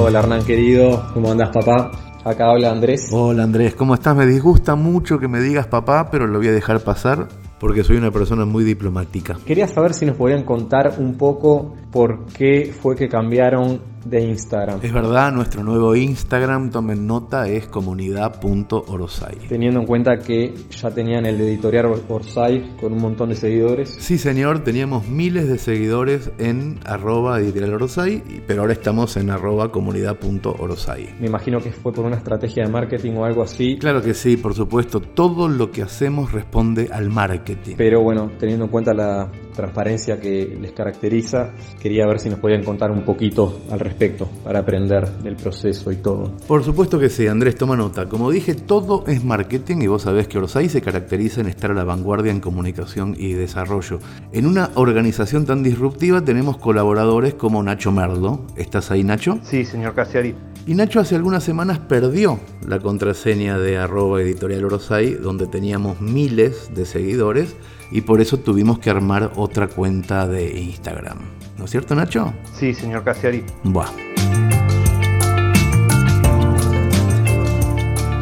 Hola 0.00 0.20
Hernán 0.20 0.44
querido, 0.44 1.04
¿cómo 1.12 1.32
andas 1.32 1.50
papá? 1.50 1.90
Acá 2.24 2.50
habla 2.50 2.70
Andrés. 2.70 3.08
Hola 3.10 3.42
Andrés, 3.42 3.74
¿cómo 3.74 3.94
estás? 3.94 4.14
Me 4.14 4.26
disgusta 4.26 4.76
mucho 4.76 5.18
que 5.18 5.26
me 5.26 5.40
digas 5.40 5.66
papá, 5.66 6.08
pero 6.08 6.28
lo 6.28 6.38
voy 6.38 6.46
a 6.46 6.52
dejar 6.52 6.80
pasar 6.80 7.26
porque 7.58 7.82
soy 7.82 7.96
una 7.96 8.12
persona 8.12 8.44
muy 8.44 8.62
diplomática. 8.62 9.36
Quería 9.44 9.66
saber 9.66 9.94
si 9.94 10.06
nos 10.06 10.16
podían 10.16 10.44
contar 10.44 10.94
un 10.98 11.16
poco 11.16 11.74
por 11.90 12.26
qué 12.26 12.72
fue 12.80 12.94
que 12.94 13.08
cambiaron 13.08 13.80
de 14.04 14.22
Instagram. 14.22 14.80
Es 14.82 14.92
verdad, 14.92 15.32
nuestro 15.32 15.62
nuevo 15.62 15.94
Instagram, 15.94 16.70
tomen 16.70 17.06
nota, 17.06 17.48
es 17.48 17.66
comunidad.orsay. 17.68 19.36
Teniendo 19.48 19.80
en 19.80 19.86
cuenta 19.86 20.18
que 20.18 20.54
ya 20.70 20.90
tenían 20.90 21.26
el 21.26 21.40
editorial 21.40 21.86
Orsay 22.08 22.76
con 22.80 22.92
un 22.92 23.00
montón 23.00 23.30
de 23.30 23.34
seguidores. 23.34 23.96
Sí, 23.98 24.18
señor, 24.18 24.64
teníamos 24.64 25.08
miles 25.08 25.48
de 25.48 25.58
seguidores 25.58 26.30
en 26.38 26.80
arroba 26.84 27.40
editorial 27.40 27.74
Orsay, 27.74 28.22
pero 28.46 28.62
ahora 28.62 28.72
estamos 28.72 29.16
en 29.16 29.30
arroba 29.30 29.70
comunidad.orsay. 29.70 31.16
Me 31.20 31.26
imagino 31.26 31.60
que 31.60 31.72
fue 31.72 31.92
por 31.92 32.04
una 32.04 32.16
estrategia 32.16 32.64
de 32.64 32.70
marketing 32.70 33.12
o 33.12 33.24
algo 33.24 33.42
así. 33.42 33.78
Claro 33.78 34.02
que 34.02 34.14
sí, 34.14 34.36
por 34.36 34.54
supuesto, 34.54 35.00
todo 35.00 35.48
lo 35.48 35.70
que 35.70 35.82
hacemos 35.82 36.32
responde 36.32 36.88
al 36.92 37.10
marketing. 37.10 37.74
Pero 37.76 38.02
bueno, 38.02 38.30
teniendo 38.38 38.64
en 38.66 38.70
cuenta 38.70 38.94
la 38.94 39.28
transparencia 39.58 40.20
que 40.20 40.56
les 40.60 40.70
caracteriza, 40.70 41.50
quería 41.82 42.06
ver 42.06 42.20
si 42.20 42.30
nos 42.30 42.38
podían 42.38 42.62
contar 42.62 42.92
un 42.92 43.02
poquito 43.02 43.62
al 43.72 43.80
respecto 43.80 44.28
para 44.44 44.60
aprender 44.60 45.08
del 45.18 45.34
proceso 45.34 45.90
y 45.90 45.96
todo. 45.96 46.30
Por 46.46 46.62
supuesto 46.62 46.96
que 47.00 47.08
sí, 47.08 47.26
Andrés, 47.26 47.56
toma 47.56 47.76
nota. 47.76 48.08
Como 48.08 48.30
dije, 48.30 48.54
todo 48.54 49.02
es 49.08 49.24
marketing 49.24 49.78
y 49.82 49.88
vos 49.88 50.02
sabés 50.02 50.28
que 50.28 50.38
Orsay 50.38 50.68
se 50.68 50.80
caracteriza 50.80 51.40
en 51.40 51.48
estar 51.48 51.72
a 51.72 51.74
la 51.74 51.82
vanguardia 51.82 52.30
en 52.30 52.38
comunicación 52.38 53.16
y 53.18 53.32
desarrollo. 53.32 53.98
En 54.32 54.46
una 54.46 54.70
organización 54.76 55.44
tan 55.44 55.64
disruptiva 55.64 56.24
tenemos 56.24 56.58
colaboradores 56.58 57.34
como 57.34 57.60
Nacho 57.60 57.90
Merlo. 57.90 58.46
¿Estás 58.56 58.92
ahí, 58.92 59.02
Nacho? 59.02 59.40
Sí, 59.42 59.64
señor 59.64 59.94
Casiari. 59.96 60.36
Y 60.68 60.74
Nacho 60.74 61.00
hace 61.00 61.16
algunas 61.16 61.42
semanas 61.42 61.80
perdió 61.80 62.38
la 62.64 62.78
contraseña 62.78 63.58
de 63.58 63.78
arroba 63.78 64.20
editorial 64.22 64.66
Orsay, 64.66 65.14
donde 65.14 65.48
teníamos 65.48 66.00
miles 66.00 66.70
de 66.74 66.84
seguidores 66.84 67.56
y 67.90 68.02
por 68.02 68.20
eso 68.20 68.38
tuvimos 68.38 68.78
que 68.78 68.90
armar 68.90 69.32
otra 69.48 69.66
cuenta 69.66 70.26
de 70.28 70.58
Instagram. 70.60 71.18
¿No 71.56 71.64
es 71.64 71.70
cierto, 71.70 71.94
Nacho? 71.94 72.32
Sí, 72.54 72.74
señor 72.74 73.02
Casiari. 73.02 73.42
Buah. 73.64 73.88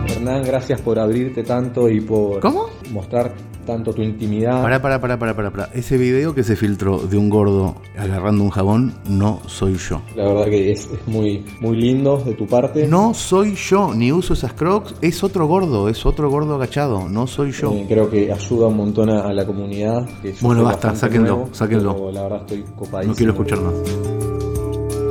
Hernán, 0.08 0.44
gracias 0.44 0.80
por 0.80 0.98
abrirte 0.98 1.42
tanto 1.42 1.88
y 1.88 2.00
por 2.00 2.40
¿Cómo? 2.40 2.70
mostrar 2.90 3.32
tanto 3.66 3.92
tu 3.92 4.00
intimidad. 4.00 4.62
Pará, 4.62 4.80
pará, 4.80 4.98
pará, 5.00 5.18
pará, 5.18 5.36
pará, 5.36 5.50
pará. 5.50 5.70
Ese 5.74 5.98
video 5.98 6.34
que 6.34 6.42
se 6.42 6.56
filtró 6.56 6.98
de 6.98 7.18
un 7.18 7.28
gordo 7.28 7.74
agarrando 7.98 8.42
un 8.42 8.50
jabón 8.50 8.94
no 9.06 9.40
soy 9.46 9.74
yo. 9.74 10.00
La 10.16 10.24
verdad 10.24 10.46
que 10.46 10.72
es, 10.72 10.88
es 10.90 11.06
muy, 11.06 11.44
muy 11.60 11.76
lindo 11.76 12.16
de 12.24 12.32
tu 12.32 12.46
parte. 12.46 12.86
No 12.86 13.12
soy 13.12 13.54
yo, 13.54 13.92
ni 13.92 14.12
uso 14.12 14.32
esas 14.32 14.54
crocs. 14.54 14.94
Es 15.02 15.22
otro 15.22 15.46
gordo, 15.46 15.90
es 15.90 16.06
otro 16.06 16.30
gordo 16.30 16.54
agachado. 16.54 17.08
No 17.08 17.26
soy 17.26 17.52
yo. 17.52 17.72
Eh, 17.72 17.84
creo 17.86 18.08
que 18.08 18.32
ayuda 18.32 18.68
un 18.68 18.76
montón 18.76 19.10
a, 19.10 19.22
a 19.22 19.34
la 19.34 19.44
comunidad. 19.44 20.08
que 20.22 20.34
Bueno, 20.40 20.64
basta, 20.64 20.94
sáquenlo, 20.94 21.36
nuevo, 21.36 21.48
sáquenlo. 21.52 22.10
La 22.12 22.22
verdad 22.22 22.40
estoy 22.40 22.64
copadísimo. 22.74 23.12
No 23.12 23.16
quiero 23.16 23.32
escuchar 23.32 23.60
más. 23.60 23.74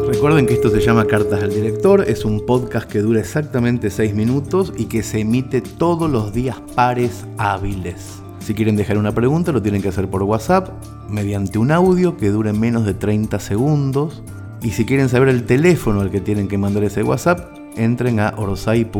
Recuerden 0.07 0.45
que 0.45 0.53
esto 0.53 0.69
se 0.69 0.79
llama 0.79 1.05
Cartas 1.05 1.43
al 1.43 1.49
Director, 1.49 2.05
es 2.07 2.25
un 2.25 2.45
podcast 2.45 2.89
que 2.89 2.99
dura 2.99 3.19
exactamente 3.19 3.89
6 3.89 4.13
minutos 4.13 4.71
y 4.77 4.85
que 4.85 5.01
se 5.01 5.21
emite 5.21 5.61
todos 5.61 6.09
los 6.09 6.31
días 6.31 6.61
pares 6.75 7.25
hábiles. 7.37 8.24
Si 8.45 8.53
quieren 8.53 8.75
dejar 8.75 8.99
una 8.99 9.11
pregunta 9.11 9.51
lo 9.51 9.59
tienen 9.59 9.81
que 9.81 9.87
hacer 9.87 10.07
por 10.07 10.21
WhatsApp 10.21 10.69
mediante 11.09 11.57
un 11.57 11.71
audio 11.71 12.15
que 12.15 12.29
dure 12.29 12.53
menos 12.53 12.85
de 12.85 12.93
30 12.93 13.39
segundos. 13.39 14.21
Y 14.61 14.69
si 14.69 14.85
quieren 14.85 15.09
saber 15.09 15.29
el 15.29 15.45
teléfono 15.45 16.01
al 16.01 16.11
que 16.11 16.21
tienen 16.21 16.47
que 16.47 16.55
mandar 16.59 16.83
ese 16.83 17.01
WhatsApp, 17.01 17.39
entren 17.75 18.19
a 18.19 18.35
orsay.org. 18.37 18.91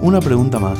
Una 0.00 0.20
pregunta 0.20 0.58
más. 0.58 0.78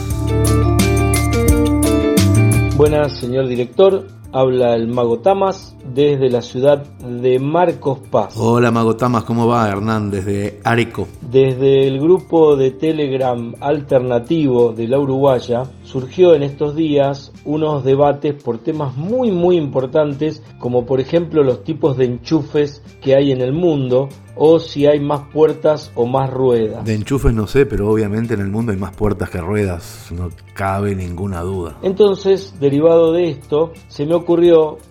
Buenas, 2.74 3.18
señor 3.18 3.48
director. 3.48 4.06
Habla 4.36 4.74
el 4.74 4.88
mago 4.88 5.20
Tamas 5.20 5.76
desde 5.94 6.28
la 6.28 6.42
ciudad 6.42 6.84
de 6.98 7.38
Marcos 7.38 8.00
Paz. 8.10 8.34
Hola 8.36 8.72
Mago 8.72 8.96
Tamas, 8.96 9.22
¿cómo 9.22 9.46
va 9.46 9.68
Hernán 9.68 10.10
desde 10.10 10.58
Areco? 10.64 11.06
Desde 11.20 11.86
el 11.86 12.00
grupo 12.00 12.56
de 12.56 12.72
Telegram 12.72 13.54
alternativo 13.60 14.72
de 14.72 14.88
la 14.88 14.98
Uruguaya 14.98 15.62
surgió 15.84 16.34
en 16.34 16.42
estos 16.42 16.74
días 16.74 17.30
unos 17.44 17.84
debates 17.84 18.42
por 18.42 18.58
temas 18.58 18.96
muy 18.96 19.30
muy 19.30 19.56
importantes 19.56 20.42
como 20.58 20.84
por 20.84 20.98
ejemplo 20.98 21.44
los 21.44 21.62
tipos 21.62 21.96
de 21.96 22.06
enchufes 22.06 22.82
que 23.00 23.14
hay 23.14 23.30
en 23.30 23.40
el 23.40 23.52
mundo 23.52 24.08
o 24.36 24.58
si 24.58 24.84
hay 24.86 24.98
más 24.98 25.28
puertas 25.32 25.92
o 25.94 26.06
más 26.06 26.28
ruedas. 26.28 26.84
De 26.84 26.94
enchufes 26.94 27.32
no 27.32 27.46
sé, 27.46 27.66
pero 27.66 27.88
obviamente 27.88 28.34
en 28.34 28.40
el 28.40 28.48
mundo 28.48 28.72
hay 28.72 28.78
más 28.78 28.96
puertas 28.96 29.30
que 29.30 29.40
ruedas, 29.40 30.08
no 30.10 30.28
cabe 30.54 30.96
ninguna 30.96 31.42
duda. 31.42 31.78
Entonces, 31.82 32.58
derivado 32.58 33.12
de 33.12 33.30
esto, 33.30 33.72
se 33.86 34.04
me 34.04 34.14
ocurrió 34.14 34.23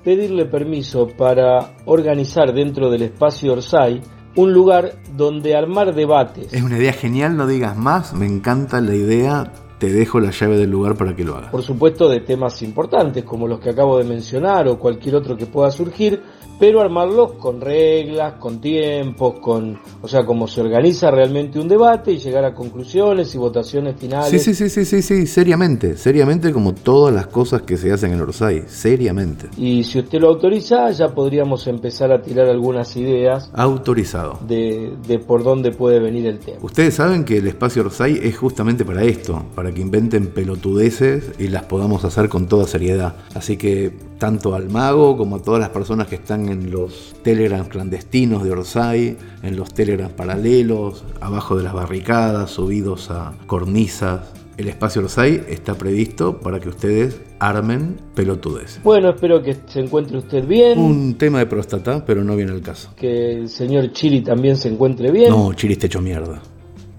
pedirle 0.04 0.46
permiso 0.46 1.08
para 1.08 1.76
organizar 1.86 2.54
dentro 2.54 2.90
del 2.90 3.04
espacio 3.04 3.54
Orsay 3.54 4.02
un 4.36 4.52
lugar 4.52 4.94
donde 5.16 5.56
armar 5.56 5.94
debates. 5.94 6.54
Es 6.54 6.64
una 6.64 6.78
idea 6.78 6.94
genial, 6.94 7.38
no 7.38 7.46
digas 7.46 7.78
más, 7.78 8.14
me 8.14 8.26
encanta 8.26 8.82
la 8.82 8.96
idea, 8.96 9.52
te 9.78 9.92
dejo 9.92 10.20
la 10.20 10.32
llave 10.32 10.58
del 10.58 10.72
lugar 10.72 10.96
para 10.96 11.16
que 11.16 11.24
lo 11.24 11.36
hagas. 11.36 11.52
Por 11.52 11.62
supuesto 11.62 12.10
de 12.10 12.22
temas 12.22 12.62
importantes 12.64 13.24
como 13.24 13.48
los 13.48 13.60
que 13.60 13.70
acabo 13.70 13.98
de 13.98 14.06
mencionar 14.06 14.68
o 14.68 14.80
cualquier 14.80 15.16
otro 15.16 15.38
que 15.38 15.46
pueda 15.46 15.70
surgir, 15.70 16.22
pero 16.64 16.80
armarlos 16.80 17.34
con 17.34 17.60
reglas, 17.60 18.36
con 18.40 18.62
tiempos, 18.62 19.38
con, 19.42 19.78
o 20.02 20.08
sea, 20.08 20.26
como 20.26 20.48
se 20.48 20.62
organiza 20.62 21.12
realmente 21.12 21.60
un 21.60 21.68
debate 21.68 22.14
y 22.14 22.20
llegar 22.20 22.46
a 22.46 22.56
conclusiones 22.56 23.36
y 23.36 23.38
votaciones 23.38 23.98
finales. 24.00 24.30
Sí, 24.30 24.40
sí, 24.40 24.54
sí, 24.54 24.70
sí, 24.70 24.86
sí, 24.86 25.02
sí, 25.02 25.28
seriamente, 25.28 25.98
seriamente 25.98 26.54
como 26.54 26.74
todas 26.74 27.14
las 27.14 27.28
cosas 27.28 27.64
que 27.64 27.76
se 27.76 27.92
hacen 27.92 28.14
en 28.14 28.22
Orsay, 28.22 28.64
seriamente. 28.68 29.50
Y 29.58 29.84
si 29.84 30.00
usted 30.00 30.22
lo 30.22 30.30
autoriza, 30.30 30.90
ya 30.92 31.10
podríamos 31.10 31.68
empezar 31.68 32.14
a 32.14 32.22
tirar 32.22 32.48
algunas 32.48 32.96
ideas 32.96 33.52
Autorizado. 33.54 34.40
de, 34.48 34.94
de 35.06 35.20
por 35.20 35.44
dónde 35.44 35.74
puede 35.74 36.00
venir 36.00 36.28
el 36.28 36.40
tema. 36.40 36.60
Ustedes 36.62 36.94
saben 36.94 37.26
que 37.26 37.40
el 37.40 37.48
espacio 37.48 37.82
Orsay 37.82 38.22
es 38.24 38.38
justamente 38.38 38.86
para 38.86 39.04
esto, 39.04 39.44
para 39.54 39.74
que 39.74 39.82
inventen 39.82 40.28
pelotudeces 40.28 41.30
y 41.40 41.50
las 41.50 41.64
podamos 41.66 42.06
hacer 42.06 42.30
con 42.30 42.48
toda 42.48 42.68
seriedad. 42.68 43.18
Así 43.36 43.58
que 43.58 44.14
tanto 44.24 44.56
al 44.56 44.70
mago 44.70 45.18
como 45.18 45.36
a 45.36 45.40
todas 45.40 45.60
las 45.60 45.68
personas 45.68 46.08
que 46.08 46.16
están 46.16 46.48
en 46.48 46.53
los 46.72 47.16
telegrams 47.24 47.70
clandestinos 47.70 48.44
de 48.44 48.52
Orsay, 48.52 49.18
en 49.42 49.56
los 49.56 49.74
telegrams 49.74 50.14
paralelos, 50.14 51.04
abajo 51.22 51.56
de 51.58 51.64
las 51.64 51.74
barricadas, 51.74 52.52
subidos 52.52 53.10
a 53.12 53.34
cornisas, 53.48 54.32
el 54.58 54.68
espacio 54.68 55.02
Orsay 55.02 55.44
está 55.50 55.74
previsto 55.76 56.40
para 56.40 56.60
que 56.60 56.70
ustedes 56.70 57.20
armen 57.40 57.98
pelotudeces. 58.14 58.82
Bueno, 58.84 59.10
espero 59.10 59.42
que 59.42 59.58
se 59.66 59.80
encuentre 59.80 60.18
usted 60.20 60.46
bien, 60.46 60.78
Un 60.78 61.16
tema 61.16 61.40
de 61.40 61.48
próstata, 61.48 62.06
pero 62.06 62.24
no 62.24 62.36
viene 62.36 62.52
al 62.52 62.62
caso. 62.62 62.92
que 62.96 63.32
el 63.34 63.50
señor 63.50 63.92
Chili 63.94 64.22
también 64.22 64.56
se 64.56 64.70
encuentre 64.70 65.12
bien. 65.12 65.32
No, 65.32 65.54
Chiri 65.54 65.74
está 65.74 65.88
hecho 65.88 66.02
mierda. 66.02 66.42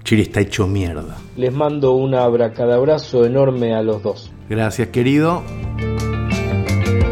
Chiri 0.02 0.22
está 0.22 0.40
hecho 0.40 0.66
mierda. 0.66 1.16
Les 1.36 1.52
mando 1.52 1.92
un 1.94 2.14
abracadabrazo 2.14 3.24
enorme 3.24 3.74
a 3.74 3.82
los 3.82 4.02
dos. 4.02 4.32
Gracias, 4.50 4.88
querido. 4.88 5.42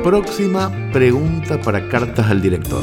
Próxima 0.05 0.91
pregunta 0.93 1.61
para 1.61 1.89
cartas 1.89 2.27
al 2.29 2.43
director. 2.43 2.83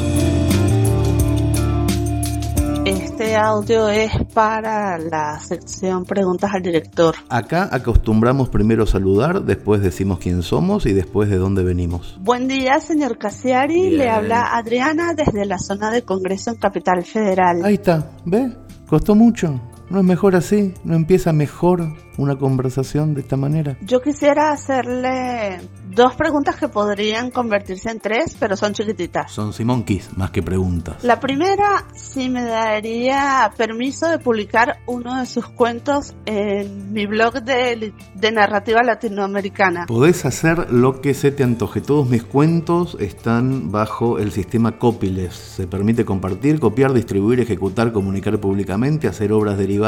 Este 2.86 3.36
audio 3.36 3.90
es 3.90 4.10
para 4.34 4.98
la 4.98 5.38
sección 5.42 6.06
Preguntas 6.06 6.52
al 6.54 6.62
Director. 6.62 7.16
Acá 7.28 7.68
acostumbramos 7.74 8.48
primero 8.48 8.86
saludar, 8.86 9.44
después 9.44 9.82
decimos 9.82 10.20
quién 10.20 10.44
somos 10.44 10.86
y 10.86 10.94
después 10.94 11.30
de 11.30 11.36
dónde 11.36 11.62
venimos. 11.62 12.18
Buen 12.22 12.48
día, 12.48 12.80
señor 12.80 13.18
Casiari. 13.18 13.90
Le 13.90 14.10
habla 14.10 14.56
Adriana 14.56 15.14
desde 15.14 15.46
la 15.46 15.60
zona 15.60 15.92
de 15.92 16.04
Congreso 16.04 16.52
en 16.52 16.56
Capital 16.56 17.04
Federal. 17.04 17.66
Ahí 17.66 17.74
está, 17.74 18.12
¿ve? 18.24 18.56
Costó 18.88 19.14
mucho. 19.14 19.60
¿No 19.90 20.00
es 20.00 20.06
mejor 20.06 20.36
así? 20.36 20.72
¿No 20.84 20.96
empieza 20.96 21.34
mejor 21.34 21.96
una 22.18 22.36
conversación 22.36 23.16
de 23.16 23.22
esta 23.22 23.38
manera? 23.38 23.76
Yo 23.82 24.02
quisiera 24.02 24.52
hacerle 24.52 25.62
dos 25.90 26.14
preguntas 26.14 26.58
que 26.58 26.68
podrían 26.68 27.32
convertirse 27.32 27.90
en 27.90 28.00
tres, 28.00 28.38
pero 28.40 28.56
son 28.56 28.74
chiquititas. 28.74 29.32
Son 29.32 29.52
Simonkis 29.52 30.16
más 30.16 30.30
que 30.30 30.44
preguntas. 30.44 31.04
La 31.04 31.20
primera, 31.20 31.86
si 31.96 32.30
me 32.30 32.44
daría 32.44 33.52
permiso 33.58 34.08
de 34.08 34.20
publicar 34.20 34.78
uno 34.86 35.20
de 35.20 35.26
sus 35.26 35.48
cuentos 35.48 36.14
en 36.28 36.94
mi 36.94 37.08
blog 37.08 37.42
de, 37.42 37.92
de 38.14 38.32
narrativa 38.32 38.84
latinoamericana. 38.84 39.88
Podés 39.88 40.24
hacer 40.26 40.72
lo 40.72 41.02
que 41.02 41.16
se 41.16 41.32
te 41.32 41.44
antoje. 41.44 41.82
Todos 41.82 42.08
mis 42.08 42.24
cuentos 42.24 42.96
están 43.00 43.72
bajo 43.72 44.20
el 44.20 44.32
sistema 44.32 44.78
Copyleft. 44.78 45.34
Se 45.34 45.66
permite 45.66 46.06
compartir, 46.06 46.60
copiar, 46.60 46.94
distribuir, 46.94 47.40
ejecutar, 47.40 47.92
comunicar 47.92 48.38
públicamente, 48.40 49.08
hacer 49.08 49.32
obras 49.32 49.58
derivadas 49.58 49.79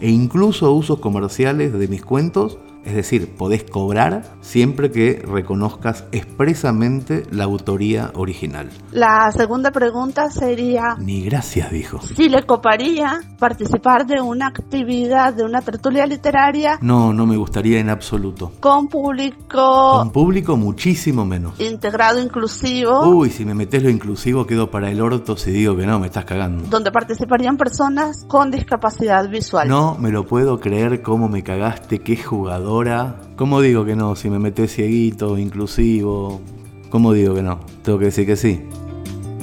e 0.00 0.10
incluso 0.10 0.72
usos 0.72 0.98
comerciales 1.00 1.72
de 1.72 1.88
mis 1.88 2.04
cuentos 2.04 2.58
Es 2.88 2.94
decir, 2.94 3.34
podés 3.36 3.64
cobrar 3.64 4.22
siempre 4.40 4.90
que 4.90 5.22
reconozcas 5.30 6.04
expresamente 6.10 7.24
la 7.30 7.44
autoría 7.44 8.10
original. 8.14 8.70
La 8.92 9.30
segunda 9.36 9.70
pregunta 9.72 10.30
sería 10.30 10.96
Ni 10.98 11.22
gracias, 11.22 11.70
dijo. 11.70 12.00
si 12.00 12.30
le 12.30 12.44
coparía 12.44 13.20
participar 13.38 14.06
de 14.06 14.22
una 14.22 14.46
actividad, 14.46 15.34
de 15.34 15.44
una 15.44 15.60
tertulia 15.60 16.06
literaria 16.06 16.78
No, 16.80 17.12
no 17.12 17.26
me 17.26 17.36
gustaría 17.36 17.78
en 17.78 17.90
absoluto. 17.90 18.52
con 18.58 18.88
público 18.88 19.98
Con 19.98 20.10
público 20.10 20.56
muchísimo 20.56 21.26
menos. 21.26 21.60
integrado 21.60 22.18
inclusivo, 22.22 23.06
Uy, 23.06 23.28
si 23.28 23.44
me 23.44 23.52
metes 23.54 23.82
lo 23.82 23.90
inclusivo 23.90 24.46
quedo 24.46 24.70
para 24.70 24.90
el 24.90 25.02
orto 25.02 25.36
si 25.36 25.50
digo 25.50 25.76
que 25.76 25.84
no, 25.86 25.98
me 25.98 26.06
estás 26.06 26.24
cagando. 26.24 26.64
donde 26.70 26.90
participarían 26.90 27.58
personas 27.58 28.24
con 28.26 28.50
discapacidad 28.50 29.28
visual. 29.28 29.68
No 29.68 29.96
me 29.98 30.10
lo 30.10 30.24
puedo 30.24 30.58
creer 30.58 31.02
cómo 31.02 31.28
me 31.28 31.42
cagaste, 31.42 31.98
qué 31.98 32.16
jugadora. 32.78 33.16
¿Cómo 33.36 33.60
digo 33.60 33.84
que 33.84 33.96
no? 33.96 34.16
Si 34.16 34.30
me 34.30 34.38
metes 34.38 34.72
cieguito, 34.72 35.38
inclusivo. 35.38 36.40
¿Cómo 36.90 37.12
digo 37.12 37.34
que 37.34 37.42
no? 37.42 37.60
Tengo 37.82 37.98
que 37.98 38.06
decir 38.06 38.26
que 38.26 38.36
sí. 38.36 38.62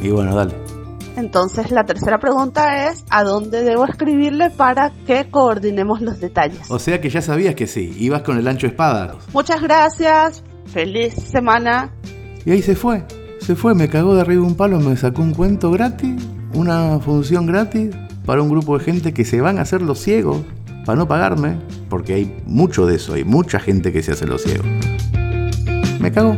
Y 0.01 0.09
bueno, 0.09 0.35
dale. 0.35 0.53
Entonces 1.15 1.71
la 1.71 1.85
tercera 1.85 2.19
pregunta 2.19 2.89
es 2.89 3.05
¿a 3.09 3.23
dónde 3.23 3.63
debo 3.63 3.85
escribirle 3.85 4.49
para 4.49 4.91
que 5.07 5.29
coordinemos 5.29 6.01
los 6.01 6.19
detalles? 6.19 6.69
O 6.69 6.77
sea 6.77 6.99
que 6.99 7.09
ya 7.09 7.21
sabías 7.21 7.55
que 7.55 7.67
sí, 7.67 7.95
ibas 7.97 8.23
con 8.23 8.37
el 8.37 8.47
ancho 8.47 8.67
espada. 8.67 9.15
Muchas 9.31 9.61
gracias, 9.61 10.43
feliz 10.65 11.13
semana. 11.13 11.93
Y 12.45 12.51
ahí 12.51 12.61
se 12.61 12.75
fue. 12.75 13.05
Se 13.39 13.55
fue, 13.55 13.75
me 13.75 13.87
cagó 13.87 14.15
de 14.15 14.21
arriba 14.21 14.45
un 14.45 14.55
palo, 14.55 14.79
me 14.79 14.97
sacó 14.97 15.21
un 15.21 15.33
cuento 15.33 15.71
gratis, 15.71 16.21
una 16.53 16.99
función 16.99 17.45
gratis 17.45 17.95
para 18.25 18.41
un 18.41 18.49
grupo 18.49 18.77
de 18.77 18.83
gente 18.83 19.13
que 19.13 19.23
se 19.23 19.39
van 19.39 19.57
a 19.57 19.61
hacer 19.61 19.81
los 19.81 19.99
ciegos 19.99 20.41
para 20.85 20.97
no 20.97 21.07
pagarme, 21.07 21.57
porque 21.89 22.13
hay 22.13 22.43
mucho 22.45 22.85
de 22.85 22.95
eso, 22.95 23.13
hay 23.15 23.23
mucha 23.23 23.59
gente 23.59 23.91
que 23.91 24.03
se 24.03 24.11
hace 24.11 24.27
los 24.27 24.43
ciegos. 24.43 24.67
Me 25.99 26.11
cagó. 26.11 26.35